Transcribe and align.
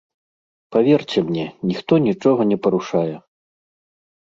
Паверце 0.75 1.17
мне, 1.29 1.45
ніхто 1.69 1.93
нічога 2.09 2.51
не 2.55 2.61
парушае. 2.65 3.09